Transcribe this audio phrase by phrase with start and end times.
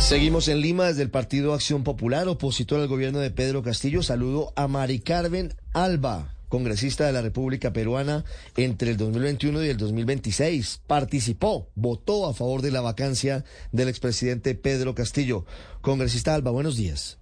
[0.00, 4.02] Seguimos en Lima desde el Partido Acción Popular, opositor al gobierno de Pedro Castillo.
[4.02, 8.24] Saludo a Mari Carmen Alba, congresista de la República Peruana
[8.56, 10.80] entre el 2021 y el 2026.
[10.86, 15.44] Participó, votó a favor de la vacancia del expresidente Pedro Castillo.
[15.80, 17.18] Congresista Alba, buenos días.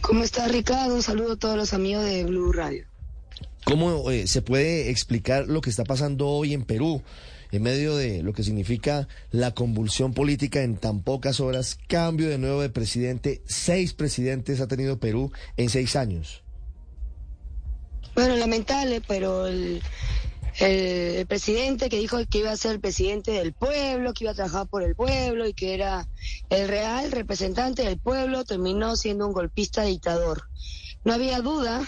[0.00, 0.94] ¿Cómo está Ricardo?
[0.96, 2.86] Un saludo a todos los amigos de Blue Radio.
[3.64, 7.02] ¿Cómo eh, se puede explicar lo que está pasando hoy en Perú?
[7.50, 12.38] En medio de lo que significa la convulsión política en tan pocas horas, cambio de
[12.38, 16.42] nuevo de presidente, seis presidentes ha tenido Perú en seis años.
[18.14, 19.80] Bueno, lamentable, pero el,
[21.28, 24.66] presidente que dijo que iba a ser el presidente del pueblo, que iba a trabajar
[24.66, 26.08] por el pueblo y que era
[26.50, 30.48] el real representante del pueblo, terminó siendo un golpista dictador.
[31.04, 31.86] No había duda,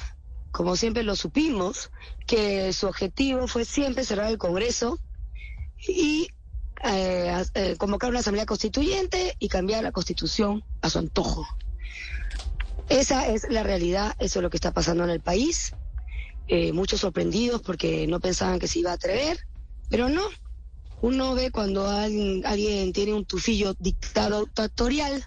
[0.52, 1.90] como siempre lo supimos,
[2.28, 5.00] que su objetivo fue siempre cerrar el Congreso
[5.86, 6.28] y
[6.82, 11.46] eh, eh, convocar una asamblea constituyente y cambiar la constitución a su antojo.
[12.88, 15.74] Esa es la realidad, eso es lo que está pasando en el país.
[16.48, 19.46] Eh, muchos sorprendidos porque no pensaban que se iba a atrever,
[19.88, 20.22] pero no.
[21.02, 25.24] Uno ve cuando alguien, alguien tiene un tufillo dictatorial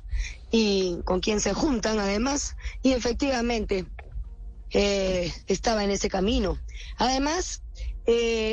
[0.51, 3.85] y con quien se juntan además, y efectivamente
[4.69, 6.59] estaba en ese camino.
[6.97, 7.63] Además,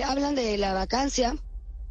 [0.06, 1.36] hablan de la vacancia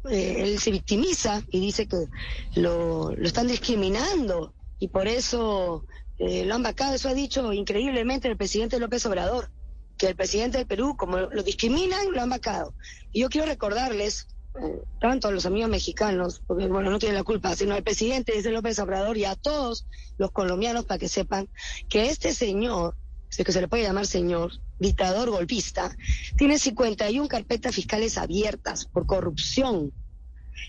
[0.08, 2.06] eh, él se victimiza y dice que
[2.54, 5.84] lo, lo están discriminando y por eso
[6.18, 6.94] eh, lo han vacado.
[6.94, 9.50] Eso ha dicho increíblemente el presidente López Obrador,
[9.96, 12.74] que el presidente del Perú, como lo discriminan, lo han vacado.
[13.12, 14.28] Y yo quiero recordarles,
[14.60, 18.36] eh, tanto a los amigos mexicanos, porque bueno, no tienen la culpa, sino al presidente
[18.36, 19.86] ese López Obrador y a todos
[20.18, 21.48] los colombianos para que sepan
[21.88, 22.96] que este señor
[23.36, 25.96] que se le puede llamar señor, dictador golpista,
[26.36, 29.92] tiene 51 carpetas fiscales abiertas por corrupción.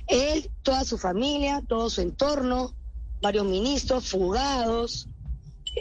[0.08, 2.74] Él, toda su familia, todo su entorno,
[3.22, 5.08] varios ministros fugados.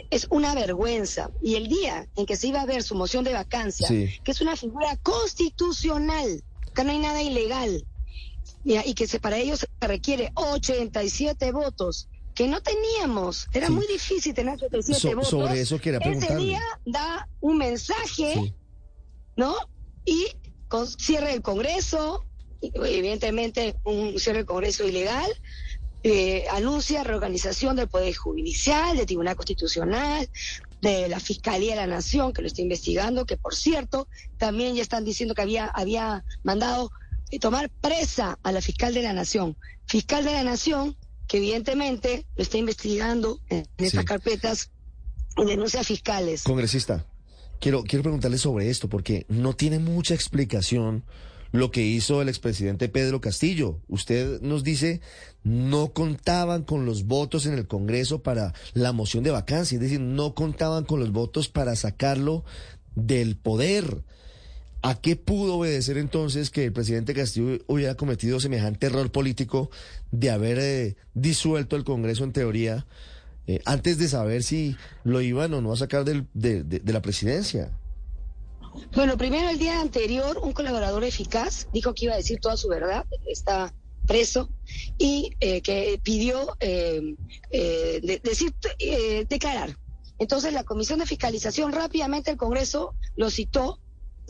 [0.09, 1.31] Es una vergüenza.
[1.41, 4.41] Y el día en que se iba a ver su moción de vacancia, que es
[4.41, 6.43] una figura constitucional,
[6.73, 7.85] que no hay nada ilegal,
[8.63, 13.47] y que se, para ellos se requiere 87 votos que no teníamos.
[13.53, 15.29] Era muy difícil tener 87 votos.
[15.29, 18.53] Sobre eso quería Ese día da un mensaje,
[19.35, 19.55] ¿no?
[20.05, 20.27] Y
[20.67, 22.25] con, cierre el Congreso,
[22.61, 25.31] evidentemente un cierre del Congreso ilegal,
[26.03, 30.27] eh, anuncia reorganización del Poder Judicial, del Tribunal Constitucional,
[30.81, 34.81] de la Fiscalía de la Nación, que lo está investigando, que por cierto, también ya
[34.81, 36.91] están diciendo que había, había mandado
[37.29, 39.55] eh, tomar presa a la fiscal de la Nación.
[39.85, 40.97] Fiscal de la Nación
[41.31, 44.69] que evidentemente lo está investigando en estas carpetas
[45.37, 46.43] y denuncias fiscales.
[46.43, 47.05] Congresista,
[47.61, 51.05] quiero, quiero preguntarle sobre esto porque no tiene mucha explicación
[51.53, 53.79] lo que hizo el expresidente Pedro Castillo.
[53.87, 54.99] Usted nos dice,
[55.45, 60.01] no contaban con los votos en el Congreso para la moción de vacancia, es decir,
[60.01, 62.43] no contaban con los votos para sacarlo
[62.95, 64.03] del poder.
[64.83, 69.69] ¿A qué pudo obedecer entonces que el presidente Castillo hubiera cometido semejante error político
[70.09, 72.87] de haber eh, disuelto el Congreso en teoría
[73.45, 77.71] eh, antes de saber si lo iban o no a sacar de, la presidencia?
[78.95, 82.67] Bueno, primero el día anterior un colaborador eficaz dijo que iba a decir toda su
[82.67, 83.71] verdad, está
[84.07, 84.49] preso,
[84.97, 86.57] y eh, que pidió
[87.51, 88.53] decir,
[89.29, 89.77] declarar.
[90.17, 93.79] Entonces la Comisión de Fiscalización rápidamente el Congreso lo citó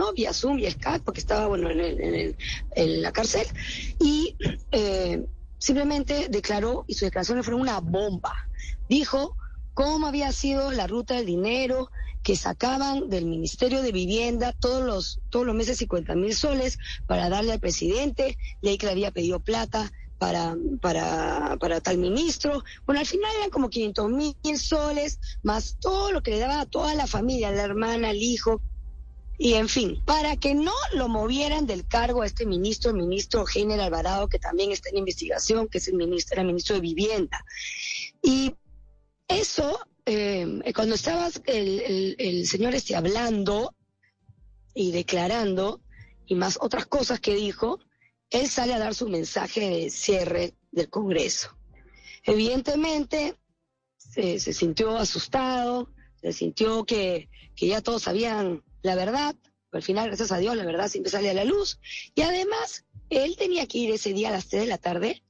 [0.02, 0.14] ¿no?
[0.14, 2.36] Vía Zoom, y Skype, porque estaba, bueno, en, el,
[2.76, 3.46] en, la cárcel.
[4.00, 4.36] Y
[4.72, 5.24] eh,
[5.60, 8.34] simplemente declaró, y sus declaraciones fueron una bomba.
[8.90, 9.36] Dijo
[9.76, 11.92] cómo había sido la ruta del dinero
[12.24, 17.30] que sacaban del Ministerio de Vivienda todos los, todos los meses 50 mil soles para
[17.30, 22.64] darle al presidente, ley que le había pedido plata para, para, para tal ministro.
[22.86, 26.66] Bueno, al final eran como 500 mil soles, más todo lo que le daba a
[26.68, 28.62] toda la familia, la hermana, el hijo,
[29.44, 33.44] y en fin, para que no lo movieran del cargo a este ministro, el ministro
[33.48, 37.44] Heiner Alvarado, que también está en investigación, que es el ministro, era ministro de Vivienda.
[38.22, 38.54] Y
[39.28, 43.74] eso, eh, cuando estaba el, el, señor este hablando
[44.76, 45.82] y declarando,
[46.28, 47.80] y más otras cosas que dijo,
[48.30, 51.50] él sale a dar su mensaje de cierre del Congreso.
[52.26, 53.40] Evidentemente,
[53.98, 55.90] se, sintió asustado,
[56.22, 59.36] se sintió que, que ya todos sabían la verdad,
[59.72, 61.80] al final, gracias a Dios, la verdad siempre sale a la luz.
[62.16, 65.24] Y además, él tenía que ir ese día a las 3 de la tarde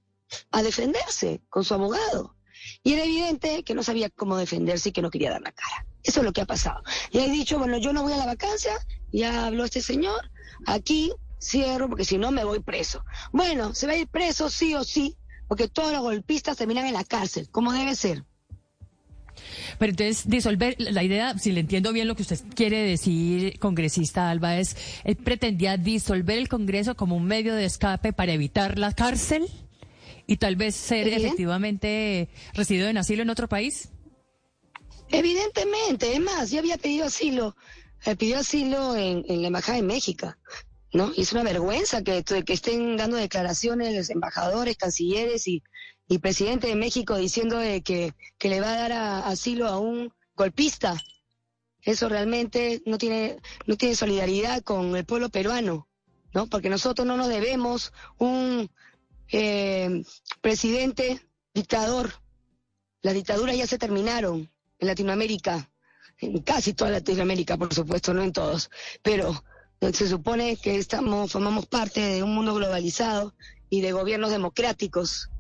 [0.51, 2.36] a defenderse con su abogado.
[2.83, 5.86] Y era evidente que no sabía cómo defenderse y que no quería dar la cara.
[6.03, 6.81] Eso es lo que ha pasado.
[7.12, 8.74] Y ha dicho, bueno, yo no voy a la vacancia,
[9.12, 10.31] ya habló este señor,
[10.65, 13.04] aquí cierro porque si no me voy preso.
[13.31, 16.94] Bueno, se va a ir preso sí o sí, porque todos los golpistas terminan en
[16.94, 18.24] la cárcel, como debe ser.
[19.77, 24.29] Pero entonces, disolver, la idea, si le entiendo bien lo que usted quiere decir, congresista
[24.29, 28.93] Alba, es, él pretendía disolver el Congreso como un medio de escape para evitar la
[28.93, 29.47] cárcel
[30.27, 33.89] y tal vez ser efectivamente residido en asilo en otro país.
[35.09, 37.55] Evidentemente, es más, yo había pedido asilo,
[38.05, 40.33] eh, pidió asilo en, la Embajada de México.
[40.93, 41.11] ¿No?
[41.15, 45.63] Y es una vergüenza que, estén dando declaraciones los embajadores, cancilleres y,
[46.07, 48.91] y presidente de México diciendo de que, le va a dar
[49.25, 51.01] asilo a un golpista.
[51.81, 55.88] Eso realmente no tiene, no tiene solidaridad con el pueblo peruano,
[56.33, 56.47] ¿no?
[56.47, 58.69] Porque nosotros no nos debemos un
[59.31, 60.03] eh,
[60.41, 62.11] presidente dictador.
[63.01, 65.71] Las dictaduras ya se terminaron en Latinoamérica,
[66.19, 68.69] en casi toda Latinoamérica, por supuesto, no en todos,
[69.01, 69.44] pero
[69.94, 73.33] se supone que estamos, formamos parte de un mundo globalizado
[73.69, 75.31] y de gobiernos democráticos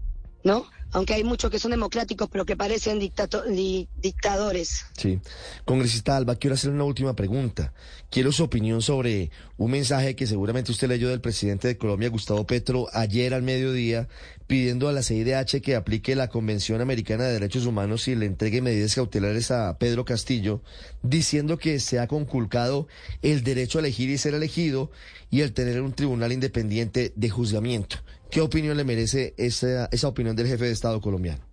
[0.43, 0.65] ¿no?
[0.93, 4.85] Aunque hay muchos que son democráticos, pero que parecen dictadores.
[4.97, 5.19] Sí.
[5.65, 7.73] Congresista Alba, quiero hacer una última pregunta.
[8.09, 12.45] Quiero su opinión sobre un mensaje que seguramente usted leyó del presidente de Colombia, Gustavo
[12.45, 14.09] Petro, ayer al mediodía,
[14.47, 18.61] pidiendo a la CIDH que aplique la Convención Americana de Derechos Humanos y le entregue
[18.61, 20.61] medidas cautelares a Pedro Castillo,
[21.03, 22.87] diciendo que se ha conculcado
[23.21, 24.91] el derecho a elegir y ser elegido
[25.29, 27.97] y el tener un tribunal independiente de juzgamiento.
[28.29, 31.45] ¿Qué opinión le merece esa, esa opinión del jefe de Estado colombiano?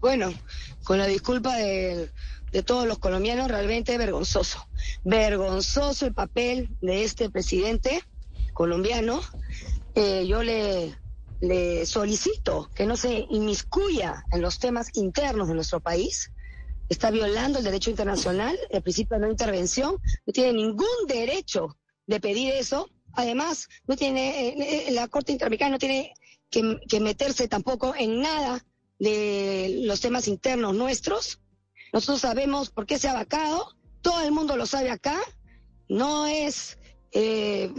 [0.00, 0.34] Bueno,
[0.82, 2.10] con la disculpa de,
[2.66, 4.66] todos los colombianos, realmente vergonzoso.
[5.04, 8.02] Vergonzoso el papel de este presidente
[8.52, 9.20] colombiano.
[9.94, 10.92] Eh, yo le,
[11.40, 16.32] le solicito que no se inmiscuya en los temas internos de nuestro país.
[16.88, 19.98] Está violando el derecho internacional, el principio de no intervención.
[20.26, 21.76] No tiene ningún derecho
[22.08, 26.14] de pedir eso Además, no tiene, eh, eh, la Corte Interamericana no tiene
[26.50, 28.64] que, meterse tampoco en nada
[28.98, 31.40] de los temas internos nuestros.
[31.92, 35.18] Nosotros sabemos por qué se ha vacado, todo el mundo lo sabe acá,
[35.88, 36.78] no es,
[37.12, 37.72] eh,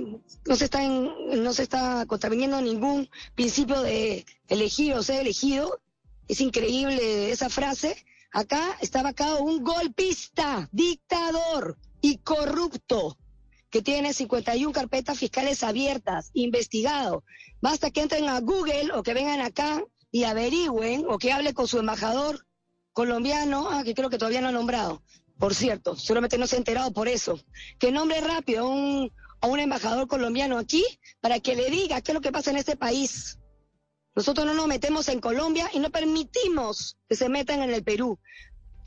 [0.46, 5.80] no se está no se está contraviniendo ningún principio de elegir o ser elegido.
[6.28, 8.06] Es increíble esa frase.
[8.34, 13.18] Acá está vacado un golpista, dictador y corrupto
[13.72, 17.24] que tiene 51 carpetas fiscales abiertas, investigado.
[17.62, 19.82] Basta que entren a Google o que vengan acá
[20.12, 22.46] y averigüen o que hable con su embajador
[22.92, 25.02] colombiano, ah, que creo que todavía no ha nombrado.
[25.40, 27.40] Por cierto, seguramente no se ha enterado por eso.
[27.80, 30.84] Que nombre rápido a un, a un embajador colombiano aquí
[31.22, 33.40] para que le diga qué es lo que pasa en este país.
[34.14, 38.20] Nosotros no nos metemos en Colombia y no permitimos que se metan en el Perú.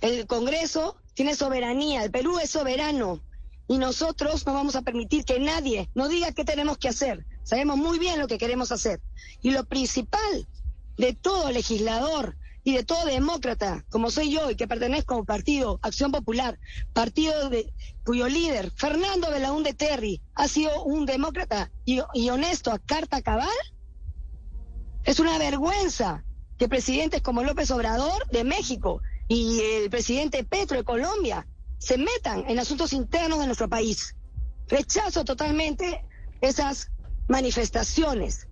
[0.02, 3.22] El Congreso tiene soberanía, el Perú es soberano.
[3.66, 7.24] Y nosotros no vamos a permitir que nadie nos diga qué tenemos que hacer.
[7.42, 9.00] Sabemos muy bien lo que queremos hacer.
[9.40, 10.46] Y lo principal
[10.96, 15.78] de todo legislador y de todo demócrata, como soy yo y que pertenezco al partido
[15.82, 16.58] Acción Popular,
[16.94, 17.72] partido de,
[18.04, 23.48] cuyo líder, Fernando Belaúnde Terry, ha sido un demócrata y, y honesto a carta cabal,
[25.04, 26.24] es una vergüenza
[26.58, 31.46] que presidentes como López Obrador de México y el presidente Petro de Colombia
[31.78, 34.14] se metan en asuntos internos de nuestro país.
[34.68, 36.04] Rechazo totalmente
[36.40, 36.90] esas
[37.28, 38.48] manifestaciones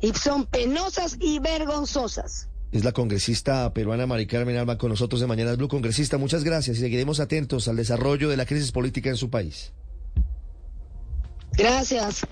[0.00, 2.48] y son penosas y vergonzosas.
[2.72, 5.68] Es la congresista peruana Mari Carmen Alba con nosotros de Mañana Blue.
[5.68, 9.72] Congresista, muchas gracias y seguiremos atentos al desarrollo de la crisis política en su país.
[11.52, 12.26] Gracias.